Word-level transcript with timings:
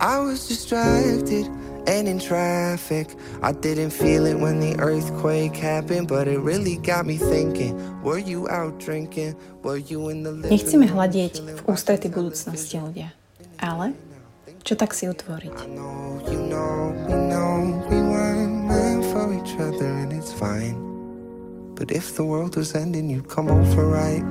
I 0.00 0.18
was 0.18 0.46
distracted 0.46 1.50
and 1.86 2.06
in 2.06 2.18
traffic. 2.18 3.08
I 3.42 3.52
didn't 3.52 3.90
feel 3.90 4.26
it 4.26 4.38
when 4.38 4.60
the 4.60 4.78
earthquake 4.78 5.56
happened, 5.56 6.08
but 6.08 6.28
it 6.28 6.38
really 6.38 6.76
got 6.76 7.06
me 7.06 7.16
thinking. 7.16 7.74
Were 8.02 8.18
you 8.18 8.48
out 8.48 8.78
drinking? 8.78 9.34
Were 9.62 9.78
you 9.78 10.08
in 10.10 10.22
the 10.22 10.30
Nechceme 10.30 10.86
hľadieť 10.86 11.42
v 11.42 11.60
ústrety 11.66 12.06
budúcnosti 12.06 12.78
ľudia, 12.78 13.10
ale 13.58 13.98
čo 14.62 14.78
tak 14.78 14.94
si 14.94 15.10
utvoriť? 15.10 15.50
I 15.58 15.66
know, 15.74 16.22
you 16.30 16.38
know, 16.44 16.94
we 17.10 17.14
know 17.26 17.82
we 17.90 17.98
weren't 17.98 18.68
meant 18.68 19.02
for 19.10 19.32
each 19.34 19.58
other 19.58 19.90
and 19.90 20.12
it's 20.12 20.30
fine. 20.30 20.85
But 21.76 21.92
if 21.92 22.16
the 22.16 22.24
world 22.24 22.56
was 22.56 22.72
ending, 22.72 23.12
you'd 23.12 23.28
come 23.28 23.52
over, 23.52 23.84
right? 23.84 24.24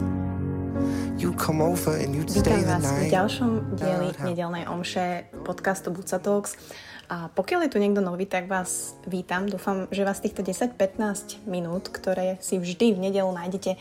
You 1.21 1.29
come 1.37 1.61
over 1.61 1.93
and 1.93 2.17
you'd 2.17 2.25
stay 2.25 2.41
Vítam 2.41 2.81
vás 2.81 2.89
v 2.89 3.13
ďalšom 3.13 3.51
dieli 3.77 4.09
nedelnej 4.17 4.65
omše 4.65 5.29
podcastu 5.45 5.93
Buca 5.93 6.17
Talks. 6.17 6.57
A 7.05 7.29
pokiaľ 7.29 7.69
je 7.69 7.71
tu 7.71 7.77
niekto 7.77 8.01
nový, 8.01 8.25
tak 8.25 8.49
vás 8.49 8.97
vítam. 9.05 9.45
Dúfam, 9.45 9.85
že 9.93 10.01
vás 10.01 10.25
týchto 10.25 10.41
10-15 10.41 11.45
minút, 11.45 11.93
ktoré 11.93 12.41
si 12.41 12.57
vždy 12.57 12.97
v 12.97 13.13
nedelu 13.13 13.29
nájdete 13.29 13.77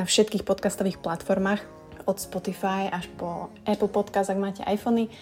na 0.00 0.08
všetkých 0.08 0.48
podcastových 0.48 0.96
platformách, 1.04 1.60
od 2.08 2.16
Spotify 2.16 2.88
až 2.88 3.12
po 3.20 3.52
Apple 3.68 3.92
Podcast, 3.92 4.32
ak 4.32 4.40
máte 4.40 4.64
iPhony, 4.64 5.12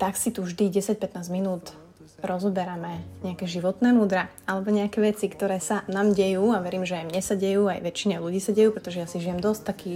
tak 0.00 0.16
si 0.16 0.32
tu 0.32 0.42
vždy 0.42 0.80
10-15 0.80 1.28
minút 1.28 1.76
rozoberáme 2.22 3.02
nejaké 3.26 3.44
životné 3.44 3.92
múdra 3.92 4.32
alebo 4.48 4.72
nejaké 4.72 5.00
veci, 5.00 5.28
ktoré 5.28 5.60
sa 5.60 5.84
nám 5.90 6.16
dejú 6.16 6.54
a 6.54 6.62
verím, 6.64 6.88
že 6.88 7.00
aj 7.00 7.08
mne 7.10 7.22
sa 7.22 7.34
dejú, 7.36 7.68
aj 7.68 7.84
väčšine 7.84 8.22
ľudí 8.22 8.40
sa 8.40 8.52
dejú, 8.54 8.72
pretože 8.72 9.00
ja 9.00 9.06
si 9.08 9.20
žijem 9.20 9.40
dosť 9.40 9.62
taký 9.64 9.92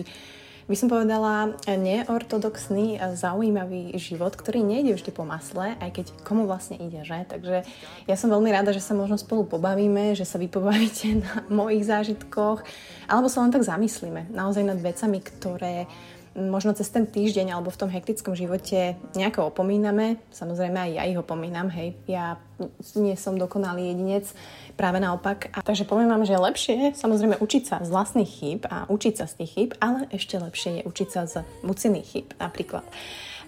by 0.68 0.76
som 0.76 0.92
povedala, 0.92 1.56
neortodoxný 1.64 3.00
zaujímavý 3.16 3.96
život, 3.96 4.36
ktorý 4.36 4.60
nejde 4.60 5.00
vždy 5.00 5.10
po 5.16 5.24
masle, 5.24 5.72
aj 5.80 5.90
keď 5.96 6.06
komu 6.28 6.44
vlastne 6.44 6.76
ide, 6.76 7.08
že? 7.08 7.24
Takže 7.24 7.64
ja 8.04 8.16
som 8.20 8.28
veľmi 8.28 8.52
rada, 8.52 8.76
že 8.76 8.84
sa 8.84 8.92
možno 8.92 9.16
spolu 9.16 9.48
pobavíme, 9.48 10.12
že 10.12 10.28
sa 10.28 10.36
vy 10.36 10.44
pobavíte 10.52 11.24
na 11.24 11.48
mojich 11.48 11.88
zážitkoch, 11.88 12.60
alebo 13.08 13.32
sa 13.32 13.48
len 13.48 13.52
tak 13.52 13.64
zamyslíme 13.64 14.28
naozaj 14.28 14.60
nad 14.68 14.76
vecami, 14.76 15.24
ktoré 15.24 15.88
možno 16.38 16.70
cez 16.78 16.86
ten 16.94 17.02
týždeň 17.02 17.58
alebo 17.58 17.74
v 17.74 17.80
tom 17.82 17.90
hektickom 17.90 18.38
živote 18.38 18.94
nejako 19.18 19.50
opomíname. 19.50 20.22
Samozrejme 20.30 20.78
aj 20.78 20.90
ja 20.94 21.02
ich 21.10 21.18
opomínam, 21.18 21.66
hej. 21.74 21.98
Ja 22.06 22.38
nie 22.94 23.18
som 23.18 23.34
dokonalý 23.34 23.90
jedinec, 23.90 24.30
práve 24.78 25.02
naopak. 25.02 25.50
A 25.50 25.58
takže 25.66 25.82
poviem 25.82 26.06
vám, 26.06 26.22
že 26.22 26.38
je 26.38 26.46
lepšie 26.46 26.78
samozrejme 26.94 27.42
učiť 27.42 27.62
sa 27.66 27.76
z 27.82 27.90
vlastných 27.90 28.30
chýb 28.30 28.60
a 28.70 28.86
učiť 28.86 29.14
sa 29.18 29.26
z 29.26 29.42
tých 29.42 29.50
chýb, 29.50 29.70
ale 29.82 30.06
ešte 30.14 30.38
lepšie 30.38 30.70
je 30.78 30.82
učiť 30.86 31.08
sa 31.10 31.26
z 31.26 31.42
mucených 31.66 32.06
chýb 32.06 32.28
napríklad. 32.38 32.86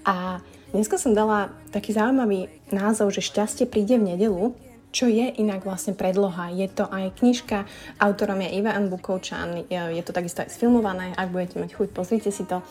A 0.02 0.42
dneska 0.75 0.98
som 0.98 1.14
dala 1.14 1.54
taký 1.70 1.94
zaujímavý 1.94 2.50
názov, 2.75 3.14
že 3.14 3.22
šťastie 3.22 3.70
príde 3.70 4.00
v 4.00 4.14
nedelu, 4.16 4.56
čo 4.91 5.06
je 5.06 5.30
inak 5.38 5.62
vlastne 5.62 5.94
predloha. 5.94 6.50
Je 6.50 6.66
to 6.66 6.86
aj 6.91 7.14
knižka, 7.22 7.66
autorom 8.02 8.42
je 8.42 8.58
Ivan 8.58 8.91
Bukovčan, 8.91 9.66
je 9.70 10.02
to 10.02 10.10
takisto 10.10 10.42
aj 10.42 10.50
sfilmované, 10.50 11.14
ak 11.14 11.30
budete 11.30 11.62
mať 11.62 11.70
chuť, 11.78 11.88
pozrite 11.94 12.30
si 12.34 12.42
to. 12.47 12.62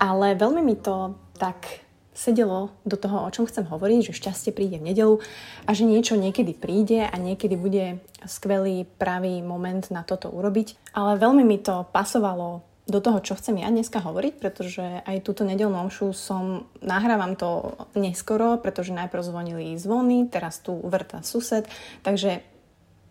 Ale 0.00 0.32
veľmi 0.36 0.64
mi 0.64 0.76
to 0.80 1.16
tak 1.36 1.84
sedelo 2.10 2.68
do 2.84 3.00
toho, 3.00 3.24
o 3.24 3.32
čom 3.32 3.48
chcem 3.48 3.64
hovoriť, 3.64 4.12
že 4.12 4.18
šťastie 4.18 4.52
príde 4.52 4.76
v 4.76 4.92
nedelu 4.92 5.20
a 5.64 5.70
že 5.72 5.88
niečo 5.88 6.20
niekedy 6.20 6.52
príde 6.52 7.08
a 7.08 7.16
niekedy 7.16 7.56
bude 7.56 8.00
skvelý, 8.28 8.84
pravý 9.00 9.40
moment 9.40 9.80
na 9.88 10.04
toto 10.04 10.28
urobiť. 10.28 10.92
Ale 10.92 11.16
veľmi 11.16 11.44
mi 11.44 11.56
to 11.60 11.88
pasovalo 11.88 12.60
do 12.90 13.00
toho, 13.00 13.22
čo 13.22 13.38
chcem 13.38 13.62
ja 13.62 13.70
dneska 13.70 14.02
hovoriť, 14.02 14.34
pretože 14.42 14.82
aj 15.06 15.22
túto 15.22 15.46
nedelnú 15.46 15.78
omšu 15.88 16.10
som, 16.12 16.66
nahrávam 16.82 17.38
to 17.38 17.78
neskoro, 17.94 18.58
pretože 18.58 18.90
najprv 18.90 19.22
zvonili 19.22 19.78
zvony, 19.78 20.26
teraz 20.26 20.58
tu 20.58 20.74
vrta 20.82 21.22
sused, 21.22 21.70
takže 22.02 22.42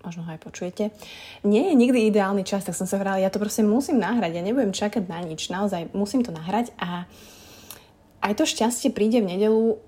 možno 0.03 0.23
ho 0.23 0.31
aj 0.31 0.43
počujete. 0.43 0.83
Nie 1.43 1.71
je 1.71 1.75
nikdy 1.75 2.07
ideálny 2.07 2.47
čas, 2.47 2.63
tak 2.63 2.75
som 2.75 2.87
sa 2.87 2.99
hovorila, 2.99 3.19
ja 3.19 3.31
to 3.31 3.39
proste 3.39 3.63
musím 3.63 3.99
nahrať, 3.99 4.39
ja 4.39 4.43
nebudem 4.43 4.75
čakať 4.75 5.07
na 5.07 5.19
nič, 5.23 5.51
naozaj 5.51 5.91
musím 5.91 6.23
to 6.23 6.31
nahrať 6.31 6.71
a 6.79 7.07
aj 8.19 8.33
to 8.35 8.43
šťastie 8.43 8.91
príde 8.91 9.23
v 9.23 9.35
nedelu, 9.35 9.79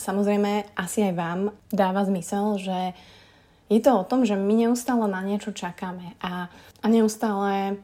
samozrejme 0.00 0.72
asi 0.76 1.08
aj 1.08 1.14
vám 1.16 1.40
dáva 1.72 2.04
zmysel, 2.04 2.56
že 2.60 2.78
je 3.66 3.80
to 3.82 3.90
o 3.92 4.06
tom, 4.06 4.22
že 4.22 4.38
my 4.38 4.54
neustále 4.66 5.10
na 5.10 5.20
niečo 5.24 5.50
čakáme 5.50 6.14
a, 6.22 6.46
a 6.80 6.86
neustále 6.86 7.80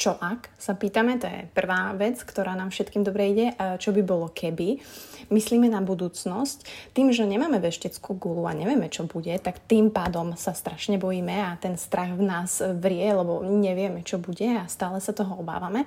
čo 0.00 0.16
ak, 0.16 0.56
sa 0.56 0.72
pýtame, 0.72 1.20
to 1.20 1.28
je 1.28 1.44
prvá 1.52 1.92
vec, 1.92 2.16
ktorá 2.24 2.56
nám 2.56 2.72
všetkým 2.72 3.04
dobre 3.04 3.36
ide, 3.36 3.46
čo 3.76 3.92
by 3.92 4.00
bolo 4.00 4.32
keby. 4.32 4.80
Myslíme 5.28 5.68
na 5.68 5.84
budúcnosť. 5.84 6.64
Tým, 6.96 7.12
že 7.12 7.28
nemáme 7.28 7.60
vešteckú 7.60 8.16
gulu 8.16 8.48
a 8.48 8.56
nevieme, 8.56 8.88
čo 8.88 9.04
bude, 9.04 9.36
tak 9.36 9.60
tým 9.68 9.92
pádom 9.92 10.32
sa 10.40 10.56
strašne 10.56 10.96
bojíme 10.96 11.36
a 11.36 11.60
ten 11.60 11.76
strach 11.76 12.16
v 12.16 12.24
nás 12.24 12.64
vrie, 12.80 13.04
lebo 13.12 13.44
nevieme, 13.44 14.00
čo 14.00 14.16
bude 14.16 14.48
a 14.48 14.64
stále 14.72 15.04
sa 15.04 15.12
toho 15.12 15.36
obávame. 15.36 15.84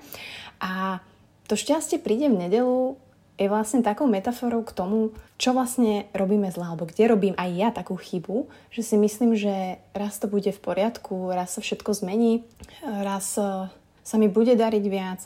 A 0.62 1.02
to 1.50 1.58
šťastie 1.58 1.98
príde 1.98 2.30
v 2.30 2.46
nedelu 2.46 2.94
je 3.34 3.50
vlastne 3.50 3.82
takou 3.82 4.06
metaforou 4.06 4.62
k 4.62 4.78
tomu, 4.78 5.10
čo 5.42 5.58
vlastne 5.58 6.06
robíme 6.14 6.54
zle, 6.54 6.70
alebo 6.70 6.86
kde 6.86 7.10
robím 7.10 7.34
aj 7.34 7.50
ja 7.58 7.70
takú 7.74 7.98
chybu, 7.98 8.46
že 8.70 8.86
si 8.86 8.94
myslím, 8.94 9.34
že 9.34 9.82
raz 9.98 10.22
to 10.22 10.30
bude 10.30 10.54
v 10.54 10.62
poriadku, 10.62 11.34
raz 11.34 11.58
sa 11.58 11.66
všetko 11.66 11.98
zmení, 11.98 12.46
raz 12.86 13.42
sa 14.04 14.20
mi 14.20 14.28
bude 14.28 14.54
dariť 14.54 14.86
viac. 14.92 15.26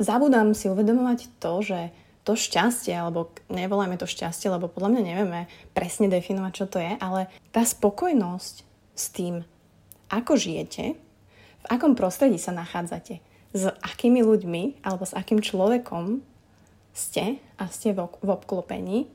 Zabudám 0.00 0.52
si 0.52 0.68
uvedomovať 0.68 1.28
to, 1.40 1.52
že 1.62 1.80
to 2.26 2.34
šťastie, 2.34 2.90
alebo 2.90 3.30
nevolajme 3.46 3.94
to 3.94 4.10
šťastie, 4.10 4.50
lebo 4.50 4.66
podľa 4.66 4.98
mňa 4.98 5.02
nevieme 5.06 5.40
presne 5.76 6.10
definovať, 6.10 6.52
čo 6.52 6.66
to 6.66 6.82
je, 6.82 6.98
ale 6.98 7.30
tá 7.54 7.62
spokojnosť 7.62 8.54
s 8.98 9.04
tým, 9.14 9.46
ako 10.10 10.34
žijete, 10.34 10.98
v 11.62 11.66
akom 11.70 11.94
prostredí 11.94 12.42
sa 12.42 12.50
nachádzate, 12.50 13.22
s 13.54 13.62
akými 13.70 14.26
ľuďmi 14.26 14.82
alebo 14.82 15.06
s 15.06 15.14
akým 15.14 15.38
človekom 15.38 16.20
ste 16.90 17.38
a 17.60 17.70
ste 17.70 17.94
v, 17.94 18.10
v 18.10 18.28
obklopení 18.34 19.06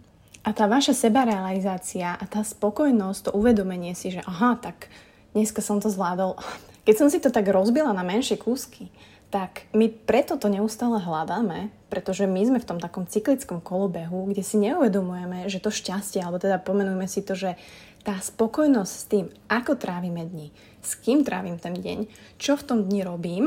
a 0.42 0.56
tá 0.58 0.66
vaša 0.66 0.98
sebarealizácia 0.98 2.18
a 2.18 2.24
tá 2.26 2.42
spokojnosť, 2.42 3.30
to 3.30 3.32
uvedomenie 3.38 3.94
si, 3.94 4.10
že 4.10 4.26
aha, 4.26 4.58
tak 4.58 4.90
dneska 5.38 5.62
som 5.62 5.78
to 5.78 5.92
zvládol, 5.92 6.40
keď 6.86 6.96
som 6.98 7.08
si 7.10 7.22
to 7.22 7.30
tak 7.30 7.46
rozbila 7.50 7.94
na 7.94 8.02
menšie 8.02 8.38
kúsky, 8.38 8.90
tak 9.32 9.64
my 9.72 9.88
preto 9.88 10.36
to 10.36 10.52
neustále 10.52 11.00
hľadáme, 11.00 11.72
pretože 11.88 12.28
my 12.28 12.42
sme 12.44 12.60
v 12.60 12.68
tom 12.68 12.80
takom 12.84 13.08
cyklickom 13.08 13.64
kolobehu, 13.64 14.28
kde 14.28 14.44
si 14.44 14.60
neuvedomujeme, 14.60 15.48
že 15.48 15.64
to 15.64 15.72
šťastie, 15.72 16.20
alebo 16.20 16.36
teda 16.44 16.60
pomenujeme 16.60 17.08
si 17.08 17.24
to, 17.24 17.34
že 17.34 17.56
tá 18.04 18.20
spokojnosť 18.20 18.92
s 18.92 19.06
tým, 19.08 19.26
ako 19.48 19.80
trávime 19.80 20.28
dni, 20.28 20.52
s 20.84 21.00
kým 21.00 21.24
trávim 21.24 21.56
ten 21.56 21.78
deň, 21.78 22.12
čo 22.36 22.60
v 22.60 22.66
tom 22.68 22.80
dni 22.84 23.08
robím 23.08 23.46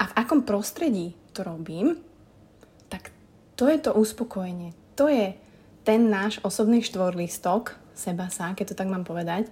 a 0.00 0.04
v 0.10 0.16
akom 0.18 0.42
prostredí 0.42 1.14
to 1.36 1.46
robím, 1.46 2.02
tak 2.90 3.14
to 3.54 3.70
je 3.70 3.78
to 3.78 3.94
uspokojenie. 3.94 4.74
To 4.98 5.06
je 5.06 5.38
ten 5.86 6.10
náš 6.10 6.42
osobný 6.42 6.82
štvorlistok, 6.82 7.78
seba 7.94 8.26
sa, 8.32 8.56
keď 8.58 8.74
to 8.74 8.78
tak 8.80 8.90
mám 8.90 9.06
povedať, 9.06 9.46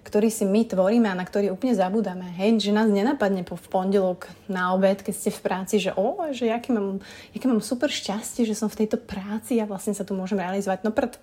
ktorý 0.00 0.32
si 0.32 0.48
my 0.48 0.64
tvoríme 0.64 1.06
a 1.06 1.18
na 1.18 1.28
ktorý 1.28 1.52
úplne 1.52 1.76
zabudáme. 1.76 2.24
Hej, 2.40 2.70
že 2.70 2.72
nás 2.72 2.88
nenapadne 2.88 3.44
po 3.44 3.60
v 3.60 3.66
pondelok 3.68 4.32
na 4.48 4.72
obed, 4.72 5.04
keď 5.04 5.14
ste 5.14 5.30
v 5.30 5.40
práci, 5.44 5.74
že 5.76 5.92
o, 5.92 6.16
že 6.32 6.48
jaký 6.48 6.72
mám, 6.72 7.04
jaký 7.36 7.46
mám 7.46 7.60
super 7.60 7.92
šťastie, 7.92 8.48
že 8.48 8.56
som 8.56 8.72
v 8.72 8.84
tejto 8.84 8.96
práci 8.96 9.60
a 9.60 9.68
vlastne 9.68 9.92
sa 9.92 10.02
tu 10.02 10.16
môžem 10.16 10.40
realizovať. 10.40 10.82
No 10.82 10.90
prd. 10.90 11.20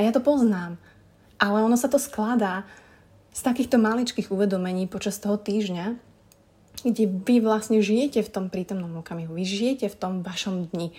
A 0.00 0.08
ja 0.08 0.10
to 0.14 0.24
poznám. 0.24 0.80
Ale 1.38 1.62
ono 1.62 1.76
sa 1.76 1.86
to 1.86 2.00
skladá 2.00 2.64
z 3.30 3.40
takýchto 3.44 3.78
maličkých 3.78 4.32
uvedomení 4.32 4.90
počas 4.90 5.20
toho 5.22 5.38
týždňa, 5.38 5.94
kde 6.82 7.04
vy 7.06 7.44
vlastne 7.44 7.78
žijete 7.78 8.24
v 8.24 8.32
tom 8.32 8.46
prítomnom 8.48 8.90
okamihu. 8.98 9.36
Vy 9.36 9.44
žijete 9.46 9.86
v 9.92 9.98
tom 9.98 10.12
vašom 10.24 10.70
dni 10.72 10.94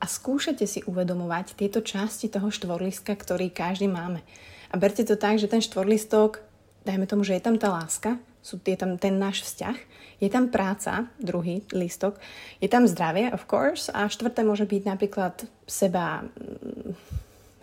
a 0.00 0.04
skúšate 0.08 0.64
si 0.66 0.80
uvedomovať 0.84 1.54
tieto 1.58 1.84
časti 1.84 2.26
toho 2.30 2.48
štvorliska, 2.48 3.12
ktorý 3.12 3.52
každý 3.52 3.86
máme. 3.86 4.24
A 4.72 4.80
berte 4.80 5.04
to 5.04 5.20
tak, 5.20 5.36
že 5.36 5.52
ten 5.52 5.60
štvorlistok 5.60 6.51
dajme 6.84 7.06
tomu, 7.06 7.22
že 7.22 7.38
je 7.38 7.42
tam 7.42 7.56
tá 7.58 7.70
láska, 7.70 8.18
sú, 8.42 8.58
je 8.58 8.74
tam 8.74 8.98
ten 8.98 9.14
náš 9.22 9.46
vzťah, 9.46 9.76
je 10.18 10.28
tam 10.30 10.50
práca, 10.50 11.10
druhý 11.18 11.62
lístok, 11.70 12.18
je 12.58 12.66
tam 12.70 12.86
zdravie, 12.86 13.30
of 13.30 13.46
course, 13.46 13.90
a 13.90 14.10
štvrté 14.10 14.42
môže 14.42 14.66
byť 14.66 14.82
napríklad 14.86 15.46
seba 15.66 16.26
mm, 16.26 16.94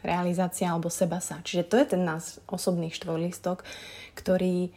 realizácia 0.03 0.71
alebo 0.71 0.87
seba 0.87 1.19
sa. 1.19 1.43
Čiže 1.43 1.67
to 1.67 1.75
je 1.79 1.85
ten 1.95 2.01
nás 2.03 2.39
osobný 2.47 2.91
štvorlistok, 2.91 3.67
ktorý 4.15 4.71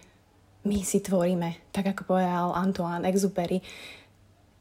my 0.63 0.79
si 0.87 1.03
tvoríme, 1.03 1.75
tak 1.75 1.91
ako 1.91 2.15
povedal 2.15 2.55
Antoine 2.55 3.07
Exupery. 3.07 3.63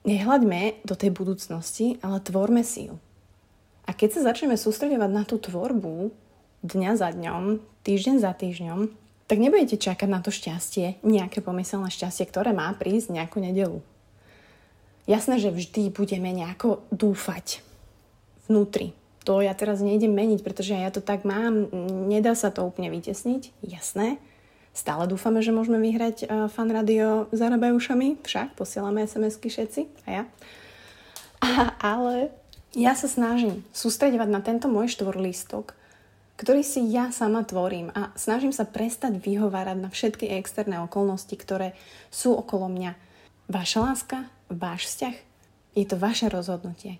Nehľaďme 0.01 0.81
do 0.81 0.97
tej 0.97 1.13
budúcnosti, 1.13 2.01
ale 2.01 2.21
tvorme 2.25 2.65
si 2.65 2.89
ju. 2.89 2.97
A 3.85 3.93
keď 3.93 4.17
sa 4.17 4.33
začneme 4.33 4.57
sústredovať 4.57 5.11
na 5.13 5.23
tú 5.25 5.37
tvorbu 5.37 6.09
dňa 6.65 6.91
za 6.97 7.13
dňom, 7.13 7.61
týždeň 7.85 8.15
za 8.17 8.33
týždňom, 8.33 9.00
tak 9.31 9.39
nebudete 9.39 9.79
čakať 9.79 10.11
na 10.11 10.19
to 10.19 10.27
šťastie, 10.27 10.99
nejaké 11.07 11.39
pomyselné 11.39 11.87
šťastie, 11.87 12.27
ktoré 12.27 12.51
má 12.51 12.67
prísť 12.75 13.15
nejakú 13.15 13.39
nedelu. 13.39 13.79
Jasné, 15.07 15.39
že 15.39 15.55
vždy 15.55 15.87
budeme 15.95 16.35
nejako 16.35 16.83
dúfať 16.91 17.63
vnútri. 18.51 18.91
To 19.23 19.39
ja 19.39 19.55
teraz 19.55 19.79
nejdem 19.79 20.11
meniť, 20.11 20.43
pretože 20.43 20.75
ja 20.75 20.91
to 20.91 20.99
tak 20.99 21.23
mám, 21.23 21.71
nedá 22.11 22.35
sa 22.35 22.51
to 22.51 22.67
úplne 22.67 22.91
vytesniť, 22.91 23.55
jasné. 23.63 24.19
Stále 24.75 25.07
dúfame, 25.07 25.39
že 25.39 25.55
môžeme 25.55 25.79
vyhrať 25.79 26.27
uh, 26.27 26.51
fan 26.51 26.67
radio 26.67 27.31
zarábajušami, 27.31 28.27
však 28.27 28.59
posielame 28.59 29.07
SMS-ky 29.07 29.47
všetci 29.47 29.81
a 30.03 30.09
ja. 30.11 30.23
A, 31.41 31.73
ale 31.81 32.35
ja 32.77 32.93
sa 32.93 33.09
snažím 33.09 33.65
sústredovať 33.73 34.29
na 34.29 34.43
tento 34.45 34.69
môj 34.69 34.93
štvorlístok, 34.93 35.73
ktorý 36.41 36.65
si 36.65 36.81
ja 36.89 37.13
sama 37.13 37.45
tvorím 37.45 37.93
a 37.93 38.09
snažím 38.17 38.49
sa 38.49 38.65
prestať 38.65 39.21
vyhovárať 39.21 39.77
na 39.77 39.93
všetky 39.93 40.25
externé 40.41 40.81
okolnosti, 40.81 41.37
ktoré 41.37 41.77
sú 42.09 42.33
okolo 42.33 42.65
mňa. 42.65 42.97
Vaša 43.45 43.79
láska, 43.85 44.17
váš 44.49 44.89
vzťah, 44.89 45.15
je 45.77 45.85
to 45.85 46.01
vaše 46.01 46.25
rozhodnutie. 46.33 46.97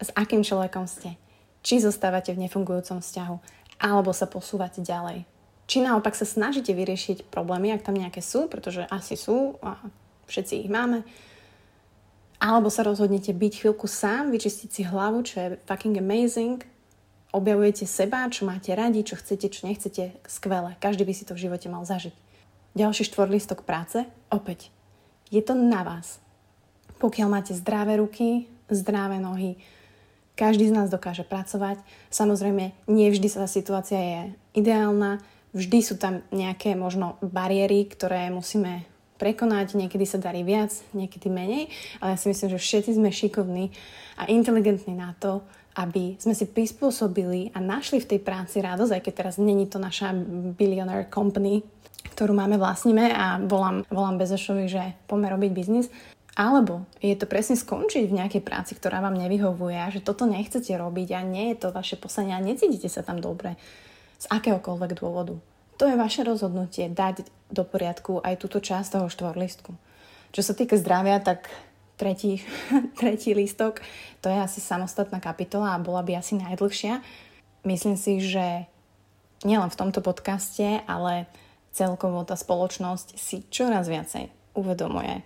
S 0.00 0.08
akým 0.16 0.40
človekom 0.40 0.88
ste? 0.88 1.20
Či 1.60 1.84
zostávate 1.84 2.32
v 2.32 2.48
nefungujúcom 2.48 3.04
vzťahu, 3.04 3.36
alebo 3.84 4.16
sa 4.16 4.24
posúvate 4.24 4.80
ďalej. 4.80 5.28
Či 5.68 5.84
naopak 5.84 6.16
sa 6.16 6.24
snažíte 6.24 6.72
vyriešiť 6.72 7.28
problémy, 7.28 7.76
ak 7.76 7.84
tam 7.84 8.00
nejaké 8.00 8.24
sú, 8.24 8.48
pretože 8.48 8.88
asi 8.88 9.12
sú 9.12 9.60
a 9.60 9.76
všetci 10.24 10.64
ich 10.64 10.70
máme, 10.72 11.04
alebo 12.40 12.72
sa 12.72 12.80
rozhodnete 12.80 13.36
byť 13.36 13.52
chvíľku 13.60 13.84
sám, 13.84 14.32
vyčistiť 14.32 14.70
si 14.72 14.82
hlavu, 14.88 15.20
čo 15.20 15.36
je 15.36 15.48
fucking 15.68 16.00
amazing. 16.00 16.64
Objavujete 17.30 17.86
seba, 17.86 18.26
čo 18.26 18.42
máte 18.42 18.74
radi, 18.74 19.06
čo 19.06 19.14
chcete, 19.14 19.46
čo 19.54 19.70
nechcete. 19.70 20.18
Skvelé. 20.26 20.74
Každý 20.82 21.06
by 21.06 21.14
si 21.14 21.22
to 21.22 21.38
v 21.38 21.46
živote 21.46 21.70
mal 21.70 21.86
zažiť. 21.86 22.14
Ďalší 22.74 23.06
štvorlistok 23.06 23.62
práce. 23.62 24.02
Opäť. 24.34 24.74
Je 25.30 25.38
to 25.38 25.54
na 25.54 25.86
vás. 25.86 26.18
Pokiaľ 26.98 27.28
máte 27.30 27.54
zdravé 27.54 28.02
ruky, 28.02 28.50
zdravé 28.66 29.22
nohy, 29.22 29.62
každý 30.34 30.66
z 30.66 30.74
nás 30.74 30.88
dokáže 30.90 31.22
pracovať. 31.22 31.78
Samozrejme, 32.10 32.74
nie 32.90 33.08
vždy 33.12 33.28
sa 33.30 33.46
tá 33.46 33.48
situácia 33.50 33.98
je 34.00 34.20
ideálna. 34.58 35.22
Vždy 35.54 35.78
sú 35.86 35.94
tam 35.98 36.26
nejaké 36.34 36.74
možno 36.74 37.14
bariéry, 37.22 37.86
ktoré 37.86 38.26
musíme 38.34 38.90
prekonať, 39.20 39.76
niekedy 39.76 40.08
sa 40.08 40.16
darí 40.16 40.40
viac, 40.40 40.72
niekedy 40.96 41.28
menej, 41.28 41.68
ale 42.00 42.16
ja 42.16 42.18
si 42.18 42.32
myslím, 42.32 42.56
že 42.56 42.64
všetci 42.64 42.96
sme 42.96 43.12
šikovní 43.12 43.68
a 44.16 44.24
inteligentní 44.32 44.96
na 44.96 45.12
to, 45.20 45.44
aby 45.78 46.18
sme 46.18 46.34
si 46.34 46.50
prispôsobili 46.50 47.54
a 47.54 47.62
našli 47.62 48.02
v 48.02 48.16
tej 48.16 48.20
práci 48.22 48.58
radosť, 48.58 48.92
aj 48.96 49.02
keď 49.06 49.12
teraz 49.14 49.34
není 49.38 49.70
to 49.70 49.78
naša 49.78 50.10
billionaire 50.58 51.06
company, 51.06 51.62
ktorú 52.16 52.34
máme 52.34 52.58
vlastníme 52.58 53.12
a 53.14 53.38
volám, 53.38 53.86
volám 53.88 54.18
Bezošovi, 54.18 54.66
že 54.66 54.82
poďme 55.06 55.30
robiť 55.36 55.50
biznis. 55.54 55.86
Alebo 56.38 56.86
je 57.02 57.12
to 57.18 57.26
presne 57.26 57.58
skončiť 57.58 58.06
v 58.06 58.16
nejakej 58.16 58.42
práci, 58.42 58.72
ktorá 58.78 59.02
vám 59.02 59.18
nevyhovuje 59.18 59.76
a 59.76 59.92
že 59.92 60.00
toto 60.00 60.24
nechcete 60.24 60.72
robiť 60.72 61.08
a 61.18 61.20
nie 61.26 61.52
je 61.52 61.66
to 61.66 61.74
vaše 61.74 61.98
poslanie 61.98 62.32
a 62.32 62.40
necítite 62.40 62.86
sa 62.86 63.02
tam 63.02 63.18
dobre 63.18 63.58
z 64.16 64.26
akéhokoľvek 64.30 64.90
dôvodu. 65.00 65.36
To 65.80 65.84
je 65.88 65.96
vaše 65.96 66.22
rozhodnutie 66.22 66.92
dať 66.92 67.24
do 67.48 67.64
poriadku 67.64 68.20
aj 68.20 68.36
túto 68.36 68.60
časť 68.60 69.00
toho 69.00 69.08
štvorlistku. 69.08 69.72
Čo 70.30 70.42
sa 70.44 70.52
týka 70.54 70.78
zdravia, 70.78 71.18
tak 71.18 71.50
tretí, 72.00 72.40
tretí 73.00 73.36
listok, 73.36 73.84
to 74.24 74.32
je 74.32 74.38
asi 74.40 74.64
samostatná 74.64 75.20
kapitola 75.20 75.76
a 75.76 75.82
bola 75.82 76.00
by 76.00 76.16
asi 76.16 76.40
najdlhšia. 76.40 77.04
Myslím 77.68 78.00
si, 78.00 78.24
že 78.24 78.64
nielen 79.44 79.68
v 79.68 79.78
tomto 79.78 80.00
podcaste, 80.00 80.80
ale 80.88 81.28
celkovo 81.76 82.24
tá 82.24 82.40
spoločnosť 82.40 83.20
si 83.20 83.44
čoraz 83.52 83.92
viacej 83.92 84.32
uvedomuje, 84.56 85.20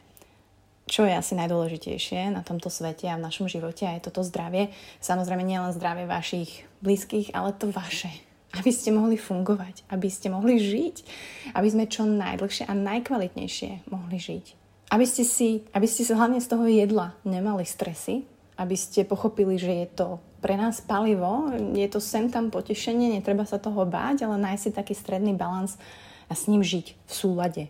čo 0.90 1.06
je 1.06 1.14
asi 1.14 1.38
najdôležitejšie 1.38 2.34
na 2.34 2.42
tomto 2.42 2.68
svete 2.68 3.06
a 3.06 3.16
v 3.16 3.24
našom 3.24 3.46
živote 3.46 3.86
a 3.86 3.94
je 3.94 4.10
toto 4.10 4.26
zdravie. 4.26 4.74
Samozrejme 4.98 5.46
nielen 5.46 5.70
zdravie 5.72 6.10
vašich 6.10 6.66
blízkych, 6.82 7.30
ale 7.32 7.54
to 7.54 7.70
vaše 7.70 8.10
aby 8.54 8.70
ste 8.70 8.94
mohli 8.94 9.18
fungovať, 9.18 9.82
aby 9.90 10.06
ste 10.06 10.30
mohli 10.30 10.62
žiť, 10.62 10.96
aby 11.58 11.68
sme 11.70 11.90
čo 11.90 12.06
najdlhšie 12.06 12.70
a 12.70 12.74
najkvalitnejšie 12.74 13.90
mohli 13.90 14.18
žiť. 14.22 14.63
Aby 14.92 15.06
ste 15.08 15.24
si, 15.24 15.64
aby 15.72 15.88
ste 15.88 16.04
si 16.04 16.12
hlavne 16.12 16.40
z 16.40 16.48
toho 16.48 16.64
jedla 16.68 17.16
nemali 17.24 17.64
stresy, 17.64 18.24
aby 18.60 18.76
ste 18.78 19.08
pochopili, 19.08 19.58
že 19.58 19.72
je 19.84 19.88
to 19.90 20.08
pre 20.44 20.60
nás 20.60 20.84
palivo, 20.84 21.48
je 21.72 21.88
to 21.88 22.04
sem 22.04 22.28
tam 22.28 22.52
potešenie, 22.52 23.16
netreba 23.16 23.48
sa 23.48 23.56
toho 23.56 23.88
báť, 23.88 24.28
ale 24.28 24.36
nájsť 24.36 24.62
si 24.62 24.70
taký 24.76 24.92
stredný 24.92 25.32
balans 25.32 25.80
a 26.28 26.36
s 26.36 26.46
ním 26.52 26.60
žiť 26.60 26.86
v 27.08 27.12
súlade. 27.12 27.64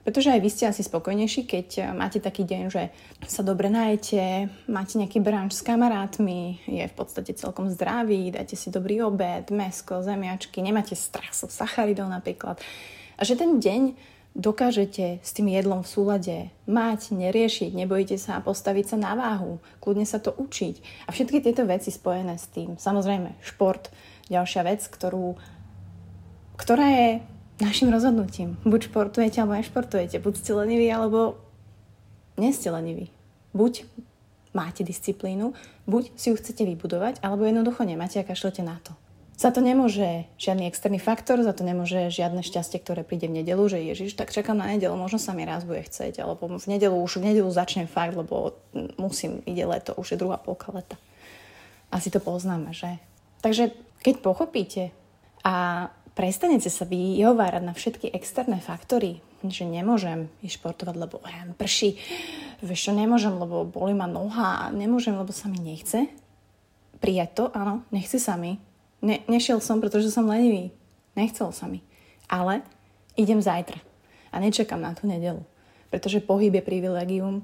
Pretože 0.00 0.32
aj 0.32 0.40
vy 0.40 0.48
ste 0.48 0.64
asi 0.64 0.80
spokojnejší, 0.80 1.44
keď 1.44 1.68
eh, 1.76 1.84
máte 1.92 2.24
taký 2.24 2.48
deň, 2.48 2.62
že 2.72 2.88
sa 3.28 3.44
dobre 3.44 3.68
najete, 3.68 4.48
máte 4.64 4.96
nejaký 4.96 5.20
branč 5.20 5.60
s 5.60 5.62
kamarátmi, 5.62 6.64
je 6.64 6.88
v 6.88 6.94
podstate 6.96 7.36
celkom 7.36 7.68
zdravý, 7.68 8.32
dáte 8.32 8.56
si 8.56 8.72
dobrý 8.72 9.04
obed, 9.04 9.52
mesko, 9.52 10.00
zemiačky, 10.00 10.64
nemáte 10.64 10.96
strach 10.96 11.36
so 11.36 11.52
sacharidov 11.52 12.08
napríklad. 12.08 12.56
A 13.20 13.28
že 13.28 13.36
ten 13.36 13.60
deň 13.60 13.92
dokážete 14.34 15.18
s 15.20 15.30
tým 15.34 15.50
jedlom 15.50 15.82
v 15.82 15.90
súlade 15.90 16.36
mať, 16.70 17.10
neriešiť, 17.10 17.74
nebojíte 17.74 18.16
sa 18.16 18.38
postaviť 18.38 18.94
sa 18.94 18.96
na 18.96 19.12
váhu, 19.18 19.58
kľudne 19.82 20.06
sa 20.06 20.22
to 20.22 20.30
učiť. 20.30 21.06
A 21.06 21.14
všetky 21.14 21.42
tieto 21.42 21.66
veci 21.66 21.90
spojené 21.90 22.38
s 22.38 22.46
tým. 22.50 22.78
Samozrejme, 22.78 23.34
šport, 23.42 23.90
ďalšia 24.30 24.62
vec, 24.62 24.86
ktorú, 24.86 25.34
ktorá 26.54 26.86
je 26.86 27.08
našim 27.58 27.90
rozhodnutím. 27.90 28.56
Buď 28.62 28.88
športujete, 28.88 29.42
alebo 29.42 29.58
nešportujete. 29.58 30.22
Buď 30.22 30.34
ste 30.38 30.50
leniví, 30.54 30.86
alebo 30.88 31.36
nie 32.38 32.54
ste 32.54 32.70
leniví. 32.72 33.12
Buď 33.50 33.84
máte 34.54 34.86
disciplínu, 34.86 35.52
buď 35.86 36.14
si 36.14 36.30
ju 36.30 36.38
chcete 36.38 36.62
vybudovať, 36.64 37.22
alebo 37.22 37.46
jednoducho 37.46 37.82
nemáte 37.82 38.22
a 38.22 38.26
kašlete 38.26 38.62
na 38.62 38.78
to. 38.82 38.94
Za 39.40 39.48
to 39.48 39.64
nemôže 39.64 40.28
žiadny 40.36 40.68
externý 40.68 41.00
faktor, 41.00 41.40
za 41.40 41.56
to 41.56 41.64
nemôže 41.64 42.12
žiadne 42.12 42.44
šťastie, 42.44 42.76
ktoré 42.76 43.08
príde 43.08 43.24
v 43.24 43.40
nedelu, 43.40 43.64
že 43.72 43.80
Ježiš, 43.80 44.12
tak 44.12 44.36
čakám 44.36 44.52
na 44.52 44.68
nedelu, 44.68 44.92
možno 44.92 45.16
sa 45.16 45.32
mi 45.32 45.48
raz 45.48 45.64
bude 45.64 45.80
chcieť, 45.80 46.20
alebo 46.20 46.44
v 46.44 46.66
nedelu 46.68 46.92
už 46.92 47.24
v 47.24 47.32
nedelu 47.32 47.48
začnem 47.48 47.88
fakt, 47.88 48.12
lebo 48.12 48.52
musím, 49.00 49.40
ide 49.48 49.64
leto, 49.64 49.96
už 49.96 50.12
je 50.12 50.20
druhá 50.20 50.36
polka 50.36 50.68
leta. 50.76 51.00
Asi 51.88 52.12
to 52.12 52.20
poznáme, 52.20 52.76
že? 52.76 53.00
Takže 53.40 53.72
keď 54.04 54.20
pochopíte 54.20 54.92
a 55.40 55.88
prestanete 56.12 56.68
sa 56.68 56.84
vyhovárať 56.84 57.62
na 57.64 57.72
všetky 57.72 58.12
externé 58.12 58.60
faktory, 58.60 59.24
že 59.40 59.64
nemôžem 59.64 60.28
ísť 60.44 60.60
športovať, 60.60 60.96
lebo 61.00 61.16
ja, 61.24 61.48
prší, 61.56 61.96
vieš 62.60 62.80
čo, 62.84 62.92
nemôžem, 62.92 63.32
lebo 63.32 63.64
boli 63.64 63.96
ma 63.96 64.04
noha, 64.04 64.68
nemôžem, 64.68 65.16
lebo 65.16 65.32
sa 65.32 65.48
mi 65.48 65.64
nechce. 65.64 66.12
Prijať 67.00 67.30
to, 67.32 67.44
áno, 67.56 67.88
nechce 67.88 68.20
sa 68.20 68.36
mi. 68.36 68.60
Ne, 69.00 69.24
nešiel 69.26 69.60
som, 69.64 69.80
pretože 69.80 70.12
som 70.12 70.28
lenivý. 70.28 70.70
Nechcel 71.16 71.50
sa 71.50 71.66
mi. 71.66 71.80
Ale 72.28 72.62
idem 73.16 73.40
zajtra. 73.40 73.80
A 74.30 74.38
nečakám 74.38 74.78
na 74.80 74.94
tú 74.94 75.08
nedelu. 75.08 75.42
Pretože 75.88 76.22
pohyb 76.22 76.54
je 76.54 76.62
privilegium. 76.62 77.42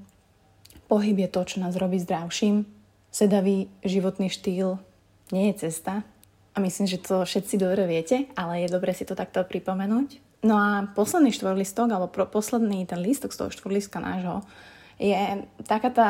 Pohyb 0.86 1.18
je 1.18 1.28
to, 1.32 1.42
čo 1.42 1.56
nás 1.58 1.74
robí 1.74 1.98
zdravším. 1.98 2.68
Sedavý 3.10 3.66
životný 3.82 4.30
štýl 4.30 4.78
nie 5.34 5.50
je 5.50 5.66
cesta, 5.66 6.06
a 6.56 6.60
myslím, 6.64 6.88
že 6.88 7.04
to 7.04 7.20
všetci 7.28 7.60
dobre 7.60 7.84
viete, 7.84 8.32
ale 8.32 8.64
je 8.64 8.72
dobre 8.72 8.96
si 8.96 9.04
to 9.04 9.12
takto 9.12 9.44
pripomenúť. 9.44 10.40
No 10.40 10.56
a 10.56 10.88
posledný 10.96 11.28
štvorlistok, 11.36 11.92
alebo 11.92 12.08
pro, 12.08 12.24
posledný 12.24 12.88
ten 12.88 13.04
listok 13.04 13.36
z 13.36 13.44
toho 13.44 13.50
štvorlistka 13.52 14.00
nášho, 14.00 14.40
je 14.96 15.44
taká 15.68 15.92
tá 15.92 16.08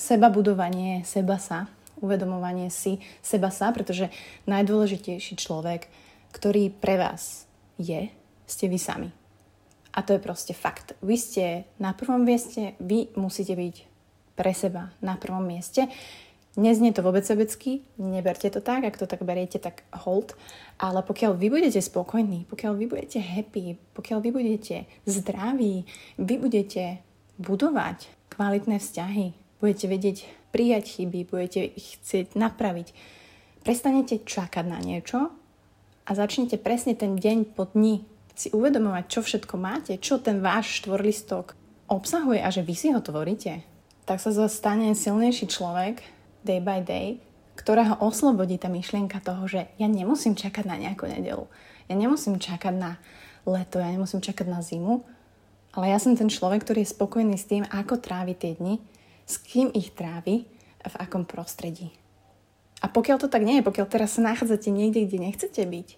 seba 0.00 0.32
budovanie, 0.32 1.04
seba 1.04 1.36
sa, 1.36 1.68
uvedomovanie 2.04 2.68
si 2.68 3.00
seba 3.24 3.48
sa, 3.48 3.72
pretože 3.72 4.12
najdôležitejší 4.44 5.40
človek, 5.40 5.88
ktorý 6.36 6.68
pre 6.68 7.00
vás 7.00 7.48
je, 7.80 8.12
ste 8.44 8.68
vy 8.68 8.76
sami. 8.76 9.10
A 9.94 10.02
to 10.02 10.18
je 10.18 10.20
proste 10.20 10.52
fakt. 10.52 10.92
Vy 11.00 11.16
ste 11.16 11.44
na 11.80 11.94
prvom 11.94 12.20
mieste, 12.20 12.74
vy 12.82 13.14
musíte 13.16 13.54
byť 13.54 13.76
pre 14.34 14.50
seba 14.50 14.90
na 14.98 15.14
prvom 15.14 15.46
mieste. 15.46 15.86
Neznie 16.54 16.94
to 16.94 17.02
vôbec 17.02 17.26
sebecky, 17.26 17.82
neberte 17.98 18.46
to 18.46 18.62
tak, 18.62 18.86
ak 18.86 18.94
to 18.94 19.10
tak 19.10 19.26
beriete, 19.26 19.58
tak 19.58 19.82
hold. 19.90 20.38
Ale 20.78 21.02
pokiaľ 21.02 21.34
vy 21.34 21.50
budete 21.50 21.82
spokojní, 21.82 22.46
pokiaľ 22.46 22.78
vy 22.78 22.86
budete 22.86 23.18
happy, 23.18 23.78
pokiaľ 23.94 24.18
vy 24.22 24.30
budete 24.30 24.76
zdraví, 25.02 25.82
vy 26.18 26.34
budete 26.38 27.02
budovať 27.42 28.06
kvalitné 28.30 28.78
vzťahy, 28.78 29.34
budete 29.58 29.86
vedieť 29.90 30.16
prijať 30.54 31.02
chyby, 31.02 31.26
budete 31.26 31.66
ich 31.66 31.98
chcieť 31.98 32.38
napraviť, 32.38 32.94
prestanete 33.66 34.22
čakať 34.22 34.64
na 34.70 34.78
niečo 34.78 35.34
a 36.06 36.10
začnete 36.14 36.62
presne 36.62 36.94
ten 36.94 37.18
deň 37.18 37.58
po 37.58 37.66
dni 37.66 38.06
si 38.38 38.54
uvedomovať, 38.54 39.04
čo 39.10 39.20
všetko 39.26 39.54
máte, 39.58 39.98
čo 39.98 40.22
ten 40.22 40.38
váš 40.38 40.82
štvorlistok 40.82 41.58
obsahuje 41.90 42.38
a 42.38 42.50
že 42.54 42.62
vy 42.62 42.74
si 42.74 42.94
ho 42.94 43.02
tvoríte, 43.02 43.66
tak 44.06 44.22
sa 44.22 44.30
stane 44.46 44.94
silnejší 44.94 45.50
človek, 45.50 46.02
day 46.46 46.62
by 46.62 46.82
day, 46.86 47.18
ktorá 47.54 47.94
ho 47.94 48.10
oslobodí 48.10 48.58
tá 48.58 48.70
myšlienka 48.70 49.22
toho, 49.22 49.46
že 49.46 49.70
ja 49.78 49.86
nemusím 49.86 50.34
čakať 50.34 50.66
na 50.66 50.76
nejakú 50.78 51.06
nedelu. 51.06 51.46
Ja 51.86 51.94
nemusím 51.94 52.42
čakať 52.42 52.74
na 52.74 52.98
leto, 53.46 53.78
ja 53.78 53.88
nemusím 53.88 54.18
čakať 54.18 54.46
na 54.50 54.60
zimu, 54.60 55.06
ale 55.74 55.90
ja 55.90 55.98
som 55.98 56.14
ten 56.14 56.30
človek, 56.30 56.62
ktorý 56.66 56.86
je 56.86 56.94
spokojný 56.94 57.34
s 57.38 57.48
tým, 57.50 57.66
ako 57.66 57.98
trávi 57.98 58.34
tie 58.34 58.54
dni, 58.58 58.78
s 59.24 59.40
kým 59.40 59.72
ich 59.72 59.92
trávi 59.96 60.44
a 60.84 60.92
v 60.92 60.98
akom 61.00 61.24
prostredí. 61.24 61.92
A 62.84 62.92
pokiaľ 62.92 63.16
to 63.16 63.28
tak 63.32 63.40
nie 63.44 63.60
je, 63.60 63.66
pokiaľ 63.66 63.86
teraz 63.88 64.20
sa 64.20 64.26
nachádzate 64.26 64.68
niekde, 64.68 65.08
kde 65.08 65.18
nechcete 65.24 65.62
byť 65.64 65.88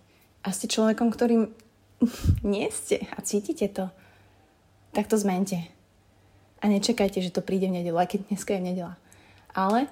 a 0.46 0.54
ste 0.54 0.70
človekom, 0.70 1.10
ktorým 1.10 1.50
nie 2.46 2.66
ste 2.70 3.02
a 3.10 3.18
cítite 3.22 3.66
to, 3.66 3.90
tak 4.94 5.10
to 5.10 5.18
zmente. 5.18 5.58
A 6.62 6.70
nečakajte, 6.70 7.20
že 7.20 7.34
to 7.34 7.44
príde 7.44 7.68
v 7.68 7.82
nedelu, 7.82 7.98
aj 7.98 8.16
keď 8.16 8.20
dneska 8.32 8.56
je 8.56 8.62
nedela. 8.62 8.94
Ale 9.52 9.90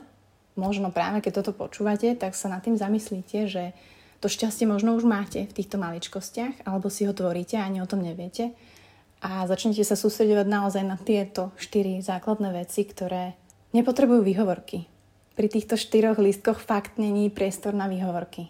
možno 0.54 0.94
práve 0.94 1.20
keď 1.20 1.42
toto 1.42 1.52
počúvate, 1.52 2.14
tak 2.14 2.38
sa 2.38 2.48
nad 2.48 2.62
tým 2.62 2.78
zamyslíte, 2.78 3.50
že 3.50 3.74
to 4.22 4.32
šťastie 4.32 4.64
možno 4.64 4.96
už 4.96 5.04
máte 5.04 5.44
v 5.44 5.52
týchto 5.52 5.76
maličkostiach, 5.76 6.64
alebo 6.64 6.88
si 6.88 7.04
ho 7.04 7.12
tvoríte 7.12 7.60
a 7.60 7.66
ani 7.68 7.84
o 7.84 7.90
tom 7.90 8.00
neviete. 8.00 8.56
A 9.24 9.48
začnete 9.48 9.80
sa 9.80 9.96
sústredovať 9.96 10.44
naozaj 10.44 10.84
na 10.84 11.00
tieto 11.00 11.48
štyri 11.56 12.04
základné 12.04 12.52
veci, 12.52 12.84
ktoré 12.84 13.32
nepotrebujú 13.72 14.20
výhovorky, 14.20 14.84
pri 15.34 15.50
týchto 15.50 15.74
štyroch 15.74 16.22
lístkoch 16.22 16.62
fakt 16.62 16.94
není 16.94 17.26
priestor 17.26 17.74
na 17.74 17.90
výhovorky. 17.90 18.46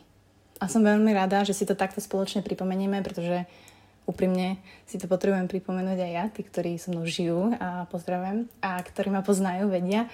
A 0.60 0.68
som 0.68 0.84
veľmi 0.84 1.16
rada, 1.16 1.40
že 1.40 1.56
si 1.56 1.64
to 1.64 1.72
takto 1.72 2.04
spoločne 2.04 2.44
pripomenieme, 2.44 3.00
pretože 3.00 3.48
úprimne 4.04 4.60
si 4.84 5.00
to 5.00 5.08
potrebujem 5.08 5.48
pripomenúť 5.48 5.96
aj 5.96 6.12
ja, 6.12 6.24
tí, 6.28 6.44
ktorí 6.44 6.76
so 6.76 6.92
mnou 6.92 7.08
žijú 7.08 7.56
a 7.56 7.88
pozdravujem 7.88 8.52
a 8.60 8.76
ktorí 8.84 9.08
ma 9.08 9.24
poznajú, 9.24 9.72
vedia. 9.72 10.12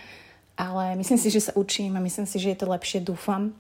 Ale 0.55 0.95
myslím 0.95 1.19
si, 1.19 1.35
že 1.35 1.51
sa 1.51 1.57
učím 1.59 1.99
a 1.99 2.05
myslím 2.07 2.31
si, 2.31 2.39
že 2.39 2.55
je 2.55 2.59
to 2.63 2.71
lepšie, 2.71 3.03
dúfam. 3.03 3.51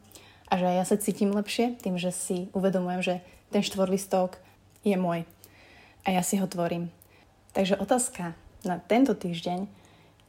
A 0.47 0.55
že 0.55 0.71
ja 0.71 0.85
sa 0.87 0.95
cítim 0.95 1.35
lepšie 1.35 1.83
tým, 1.83 1.99
že 1.99 2.15
si 2.15 2.47
uvedomujem, 2.55 3.03
že 3.03 3.15
ten 3.51 3.67
štvorlistok 3.67 4.39
je 4.87 4.95
môj. 4.95 5.27
A 6.05 6.17
ja 6.17 6.23
si 6.25 6.41
ho 6.41 6.47
tvorím. 6.49 6.89
Takže 7.53 7.77
otázka 7.77 8.33
na 8.65 8.77
tento 8.79 9.13
týždeň 9.17 9.67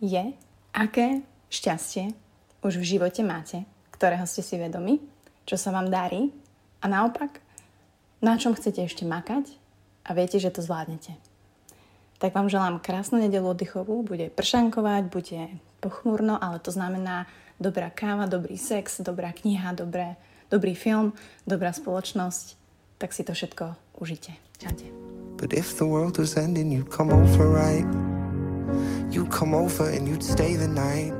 je, 0.01 0.33
aké 0.73 1.21
šťastie 1.51 2.15
už 2.65 2.79
v 2.79 2.97
živote 2.97 3.21
máte, 3.21 3.63
ktorého 3.93 4.25
ste 4.25 4.41
si 4.41 4.57
vedomi, 4.57 4.97
čo 5.45 5.59
sa 5.59 5.69
vám 5.69 5.91
darí 5.91 6.33
a 6.81 6.89
naopak, 6.89 7.41
na 8.21 8.37
čom 8.37 8.53
chcete 8.53 8.85
ešte 8.85 9.03
makať 9.05 9.53
a 10.05 10.13
viete, 10.17 10.37
že 10.37 10.53
to 10.53 10.61
zvládnete. 10.65 11.17
Tak 12.21 12.37
vám 12.37 12.53
želám 12.53 12.77
krásnu 12.77 13.17
nedelu 13.17 13.49
oddychovú, 13.49 14.05
bude 14.05 14.29
pršankovať, 14.29 15.03
bude 15.09 15.41
pochmurno, 15.81 16.37
ale 16.37 16.61
to 16.61 16.69
znamená 16.69 17.25
dobrá 17.57 17.89
káva, 17.89 18.29
dobrý 18.29 18.61
sex, 18.61 19.01
dobrá 19.01 19.33
kniha, 19.33 19.73
dobré, 19.73 20.17
dobrý 20.53 20.77
film, 20.77 21.17
dobrá 21.49 21.73
spoločnosť, 21.73 22.57
tak 23.01 23.09
si 23.13 23.25
to 23.25 23.33
všetko 23.33 23.73
užite. 23.97 24.37
Čaute. 24.61 25.10
But 25.41 25.53
if 25.53 25.79
the 25.79 25.87
world 25.87 26.19
was 26.19 26.37
ending, 26.37 26.71
you'd 26.71 26.91
come 26.91 27.09
over 27.09 27.49
right. 27.49 27.87
You'd 29.11 29.31
come 29.31 29.55
over 29.55 29.89
and 29.89 30.07
you'd 30.07 30.23
stay 30.23 30.55
the 30.55 30.67
night. 30.67 31.13